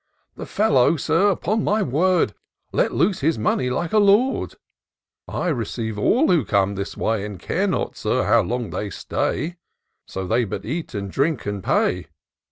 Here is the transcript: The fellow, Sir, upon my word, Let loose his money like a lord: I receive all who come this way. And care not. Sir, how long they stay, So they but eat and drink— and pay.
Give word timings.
The 0.33 0.47
fellow, 0.47 0.97
Sir, 0.97 1.29
upon 1.29 1.63
my 1.63 1.83
word, 1.83 2.33
Let 2.71 2.91
loose 2.91 3.19
his 3.19 3.37
money 3.37 3.69
like 3.69 3.93
a 3.93 3.99
lord: 3.99 4.55
I 5.27 5.49
receive 5.49 5.99
all 5.99 6.27
who 6.29 6.43
come 6.43 6.73
this 6.73 6.97
way. 6.97 7.23
And 7.23 7.37
care 7.39 7.67
not. 7.67 7.95
Sir, 7.95 8.23
how 8.23 8.41
long 8.41 8.71
they 8.71 8.89
stay, 8.89 9.57
So 10.07 10.25
they 10.25 10.43
but 10.43 10.65
eat 10.65 10.95
and 10.95 11.11
drink— 11.11 11.45
and 11.45 11.63
pay. 11.63 12.07